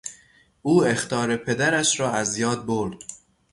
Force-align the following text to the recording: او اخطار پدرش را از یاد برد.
او 0.61 0.83
اخطار 0.85 1.37
پدرش 1.37 1.99
را 1.99 2.11
از 2.11 2.37
یاد 2.37 2.65
برد. 2.65 2.97